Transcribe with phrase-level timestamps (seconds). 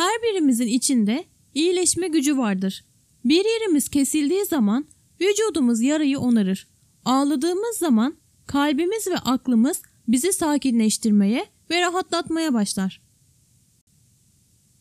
[0.00, 2.84] Her birimizin içinde iyileşme gücü vardır.
[3.24, 4.86] Bir yerimiz kesildiği zaman
[5.20, 6.68] vücudumuz yarayı onarır.
[7.04, 8.16] Ağladığımız zaman
[8.46, 13.02] kalbimiz ve aklımız bizi sakinleştirmeye ve rahatlatmaya başlar.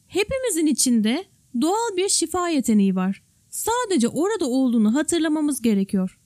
[0.07, 1.25] Hepimizin içinde
[1.61, 3.23] doğal bir şifa yeteneği var.
[3.49, 6.19] Sadece orada olduğunu hatırlamamız gerekiyor.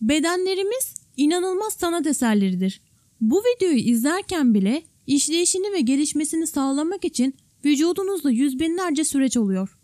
[0.00, 2.82] Bedenlerimiz inanılmaz sanat eserleridir.
[3.20, 9.78] Bu videoyu izlerken bile işleyişini ve gelişmesini sağlamak için vücudunuzda yüz binlerce süreç oluyor.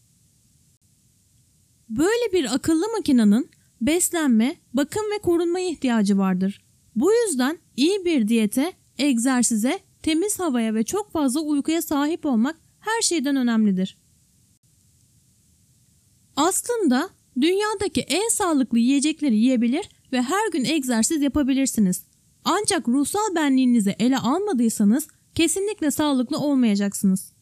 [1.89, 3.51] Böyle bir akıllı makinenin
[3.81, 6.65] beslenme, bakım ve korunmaya ihtiyacı vardır.
[6.97, 13.03] Bu yüzden iyi bir diyete, egzersize, temiz havaya ve çok fazla uykuya sahip olmak her
[13.03, 13.99] şeyden önemlidir.
[16.37, 22.05] Aslında dünyadaki en sağlıklı yiyecekleri yiyebilir ve her gün egzersiz yapabilirsiniz.
[22.45, 27.33] Ancak ruhsal benliğinizi ele almadıysanız kesinlikle sağlıklı olmayacaksınız.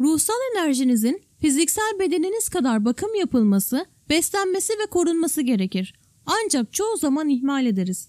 [0.00, 5.94] Ruhsal enerjinizin fiziksel bedeniniz kadar bakım yapılması, beslenmesi ve korunması gerekir.
[6.26, 8.08] Ancak çoğu zaman ihmal ederiz.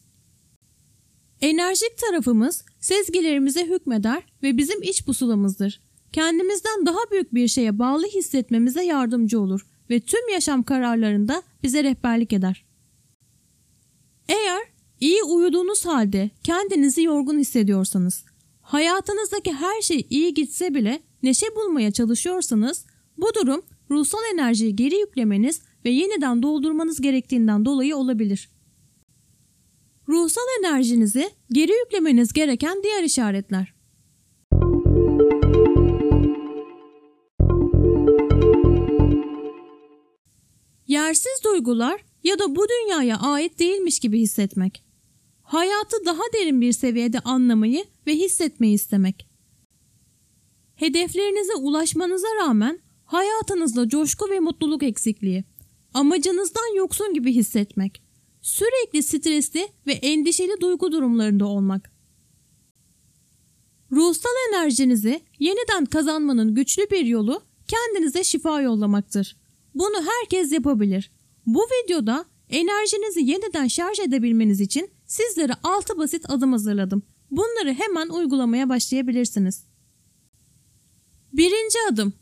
[1.41, 5.81] Enerjik tarafımız sezgilerimize hükmeder ve bizim iç pusulamızdır.
[6.11, 12.33] Kendimizden daha büyük bir şeye bağlı hissetmemize yardımcı olur ve tüm yaşam kararlarında bize rehberlik
[12.33, 12.65] eder.
[14.27, 18.25] Eğer iyi uyuduğunuz halde kendinizi yorgun hissediyorsanız,
[18.61, 22.85] hayatınızdaki her şey iyi gitse bile neşe bulmaya çalışıyorsanız
[23.17, 28.49] bu durum ruhsal enerjiyi geri yüklemeniz ve yeniden doldurmanız gerektiğinden dolayı olabilir.
[30.09, 33.75] Ruhsal enerjinizi geri yüklemeniz gereken diğer işaretler.
[40.87, 44.83] Yersiz duygular ya da bu dünyaya ait değilmiş gibi hissetmek.
[45.43, 49.27] Hayatı daha derin bir seviyede anlamayı ve hissetmeyi istemek.
[50.75, 55.43] Hedeflerinize ulaşmanıza rağmen hayatınızda coşku ve mutluluk eksikliği.
[55.93, 58.01] Amacınızdan yoksun gibi hissetmek.
[58.41, 61.91] Sürekli stresli ve endişeli duygu durumlarında olmak.
[63.91, 69.37] Ruhsal enerjinizi yeniden kazanmanın güçlü bir yolu kendinize şifa yollamaktır.
[69.75, 71.11] Bunu herkes yapabilir.
[71.45, 77.03] Bu videoda enerjinizi yeniden şarj edebilmeniz için sizlere 6 basit adım hazırladım.
[77.31, 79.63] Bunları hemen uygulamaya başlayabilirsiniz.
[81.33, 82.13] Birinci adım.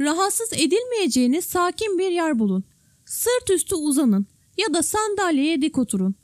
[0.00, 2.64] Rahatsız edilmeyeceğiniz sakin bir yer bulun.
[3.04, 6.14] Sırt üstü uzanın ya da sandalyeye dik oturun.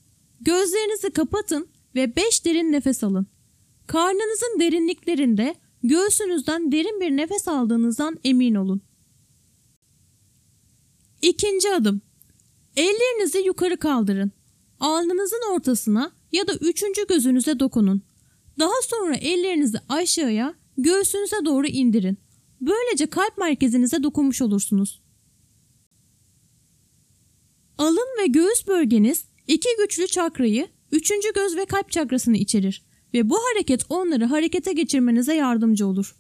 [0.41, 3.27] Gözlerinizi kapatın ve 5 derin nefes alın.
[3.87, 8.81] Karnınızın derinliklerinde göğsünüzden derin bir nefes aldığınızdan emin olun.
[11.23, 12.03] İkinci adım.
[12.79, 14.33] Ellerinizi yukarı kaldırın.
[14.81, 18.03] Alnınızın ortasına ya da üçüncü gözünüze dokunun.
[18.59, 22.19] Daha sonra ellerinizi aşağıya göğsünüze doğru indirin.
[22.61, 25.03] Böylece kalp merkezinize dokunmuş olursunuz.
[27.79, 32.83] Alın ve göğüs bölgeniz iki güçlü çakrayı, üçüncü göz ve kalp çakrasını içerir
[33.15, 36.17] ve bu hareket onları harekete geçirmenize yardımcı olur.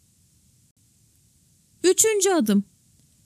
[1.84, 2.64] Üçüncü adım.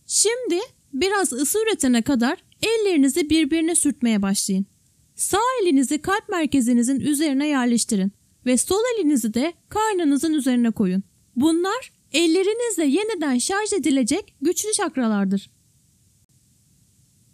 [0.06, 0.60] Şimdi
[0.92, 4.66] biraz ısı üretene kadar ellerinizi birbirine sürtmeye başlayın.
[5.14, 8.12] Sağ elinizi kalp merkezinizin üzerine yerleştirin
[8.46, 11.02] ve sol elinizi de karnınızın üzerine koyun.
[11.36, 15.50] Bunlar ellerinizle yeniden şarj edilecek güçlü çakralardır.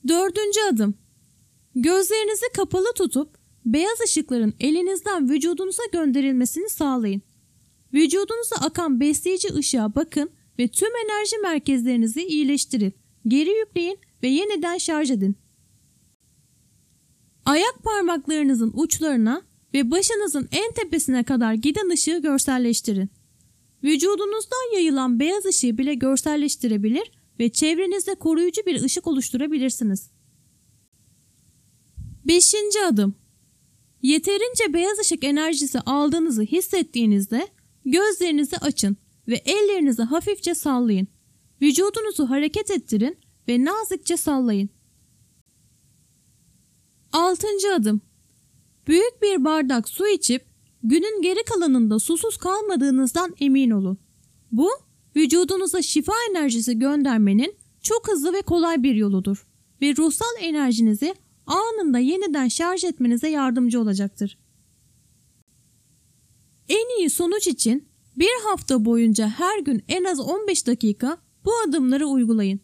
[0.09, 0.95] Dördüncü adım.
[1.75, 7.23] Gözlerinizi kapalı tutup beyaz ışıkların elinizden vücudunuza gönderilmesini sağlayın.
[7.95, 12.95] Vücudunuza akan besleyici ışığa bakın ve tüm enerji merkezlerinizi iyileştirin.
[13.29, 15.37] Geri yükleyin ve yeniden şarj edin.
[17.45, 19.43] Ayak parmaklarınızın uçlarına
[19.75, 23.11] ve başınızın en tepesine kadar giden ışığı görselleştirin.
[23.85, 30.11] Vücudunuzdan yayılan beyaz ışığı bile görselleştirebilir ve çevrenizde koruyucu bir ışık oluşturabilirsiniz.
[32.25, 33.15] Beşinci adım.
[34.03, 37.49] Yeterince beyaz ışık enerjisi aldığınızı hissettiğinizde
[37.85, 38.97] gözlerinizi açın
[39.29, 41.09] ve ellerinizi hafifçe sallayın.
[41.63, 43.19] Vücudunuzu hareket ettirin
[43.49, 44.71] ve nazikçe sallayın.
[47.13, 48.01] Altıncı adım.
[48.87, 50.47] Büyük bir bardak su içip
[50.83, 53.99] günün geri kalanında susuz kalmadığınızdan emin olun.
[54.53, 54.71] Bu
[55.17, 59.47] vücudunuza şifa enerjisi göndermenin çok hızlı ve kolay bir yoludur
[59.83, 61.15] ve ruhsal enerjinizi
[61.47, 64.39] anında yeniden şarj etmenize yardımcı olacaktır.
[66.69, 72.07] En iyi sonuç için bir hafta boyunca her gün en az 15 dakika bu adımları
[72.07, 72.61] uygulayın.